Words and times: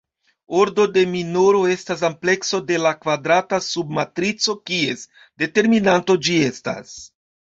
Ordo 0.59 0.83
de 0.93 1.01
minoro 1.09 1.57
estas 1.73 1.99
amplekso 2.07 2.59
de 2.71 2.79
la 2.85 2.93
kvadrata 3.03 3.59
sub-matrico 3.65 4.55
kies 4.71 5.05
determinanto 5.45 6.17
ĝi 6.29 6.39
estas. 6.47 6.95